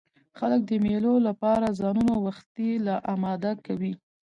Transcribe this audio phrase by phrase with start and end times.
[0.37, 3.93] خلک د مېلو له پاره ځانونه وختي لا اماده کوي.